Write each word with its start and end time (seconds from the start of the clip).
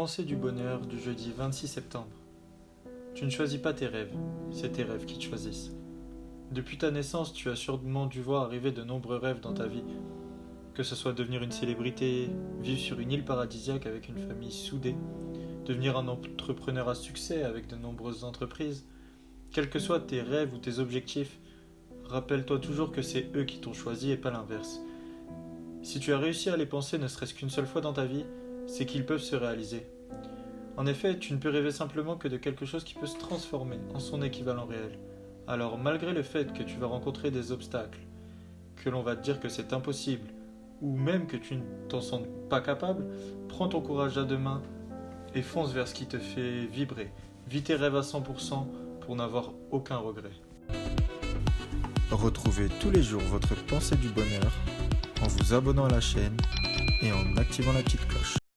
Pensée 0.00 0.24
du 0.24 0.34
bonheur 0.34 0.80
du 0.86 0.98
jeudi 0.98 1.30
26 1.36 1.68
septembre. 1.68 2.08
Tu 3.14 3.26
ne 3.26 3.30
choisis 3.30 3.60
pas 3.60 3.74
tes 3.74 3.86
rêves, 3.86 4.14
c'est 4.50 4.72
tes 4.72 4.82
rêves 4.82 5.04
qui 5.04 5.18
te 5.18 5.24
choisissent. 5.24 5.72
Depuis 6.52 6.78
ta 6.78 6.90
naissance, 6.90 7.34
tu 7.34 7.50
as 7.50 7.54
sûrement 7.54 8.06
dû 8.06 8.22
voir 8.22 8.44
arriver 8.44 8.72
de 8.72 8.82
nombreux 8.82 9.18
rêves 9.18 9.40
dans 9.40 9.52
ta 9.52 9.66
vie. 9.66 9.84
Que 10.72 10.82
ce 10.82 10.94
soit 10.94 11.12
devenir 11.12 11.42
une 11.42 11.52
célébrité, 11.52 12.30
vivre 12.62 12.80
sur 12.80 12.98
une 12.98 13.12
île 13.12 13.26
paradisiaque 13.26 13.84
avec 13.84 14.08
une 14.08 14.26
famille 14.26 14.52
soudée, 14.52 14.96
devenir 15.66 15.98
un 15.98 16.08
entrepreneur 16.08 16.88
à 16.88 16.94
succès 16.94 17.42
avec 17.42 17.66
de 17.66 17.76
nombreuses 17.76 18.24
entreprises. 18.24 18.86
Quels 19.52 19.68
que 19.68 19.78
soient 19.78 20.00
tes 20.00 20.22
rêves 20.22 20.54
ou 20.54 20.56
tes 20.56 20.78
objectifs, 20.78 21.38
rappelle-toi 22.04 22.58
toujours 22.58 22.90
que 22.90 23.02
c'est 23.02 23.28
eux 23.36 23.44
qui 23.44 23.60
t'ont 23.60 23.74
choisi 23.74 24.10
et 24.10 24.16
pas 24.16 24.30
l'inverse. 24.30 24.80
Si 25.82 26.00
tu 26.00 26.14
as 26.14 26.18
réussi 26.18 26.48
à 26.48 26.56
les 26.56 26.64
penser 26.64 26.96
ne 26.96 27.06
serait-ce 27.06 27.34
qu'une 27.34 27.50
seule 27.50 27.66
fois 27.66 27.82
dans 27.82 27.92
ta 27.92 28.06
vie, 28.06 28.24
c'est 28.70 28.86
qu'ils 28.86 29.04
peuvent 29.04 29.20
se 29.20 29.36
réaliser. 29.36 29.86
En 30.76 30.86
effet, 30.86 31.18
tu 31.18 31.32
ne 31.32 31.38
peux 31.38 31.50
rêver 31.50 31.72
simplement 31.72 32.16
que 32.16 32.28
de 32.28 32.36
quelque 32.36 32.64
chose 32.64 32.84
qui 32.84 32.94
peut 32.94 33.06
se 33.06 33.18
transformer 33.18 33.78
en 33.94 33.98
son 33.98 34.22
équivalent 34.22 34.64
réel. 34.64 34.98
Alors, 35.46 35.76
malgré 35.76 36.12
le 36.12 36.22
fait 36.22 36.52
que 36.52 36.62
tu 36.62 36.78
vas 36.78 36.86
rencontrer 36.86 37.30
des 37.30 37.50
obstacles, 37.50 37.98
que 38.76 38.88
l'on 38.88 39.02
va 39.02 39.16
te 39.16 39.22
dire 39.22 39.40
que 39.40 39.48
c'est 39.48 39.72
impossible, 39.72 40.28
ou 40.80 40.96
même 40.96 41.26
que 41.26 41.36
tu 41.36 41.56
ne 41.56 41.62
t'en 41.88 42.00
sens 42.00 42.22
pas 42.48 42.60
capable, 42.60 43.04
prends 43.48 43.68
ton 43.68 43.80
courage 43.80 44.16
à 44.16 44.22
deux 44.22 44.38
mains 44.38 44.62
et 45.34 45.42
fonce 45.42 45.72
vers 45.72 45.88
ce 45.88 45.94
qui 45.94 46.06
te 46.06 46.18
fait 46.18 46.66
vibrer. 46.66 47.10
Vis 47.48 47.62
tes 47.62 47.74
rêves 47.74 47.96
à 47.96 48.02
100% 48.02 48.66
pour 49.00 49.16
n'avoir 49.16 49.52
aucun 49.72 49.96
regret. 49.96 50.30
Retrouvez 52.10 52.68
tous 52.80 52.90
les 52.90 53.02
jours 53.02 53.22
votre 53.22 53.54
pensée 53.66 53.96
du 53.96 54.08
bonheur 54.08 54.52
en 55.22 55.26
vous 55.26 55.54
abonnant 55.54 55.84
à 55.84 55.90
la 55.90 56.00
chaîne 56.00 56.36
et 57.02 57.12
en 57.12 57.36
activant 57.36 57.72
la 57.72 57.82
petite 57.82 58.06
cloche. 58.06 58.39